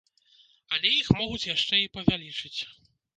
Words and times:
Але 0.75 0.89
іх 1.01 1.11
могуць 1.19 1.49
яшчэ 1.49 1.75
і 1.83 1.91
павялічыць. 1.99 2.59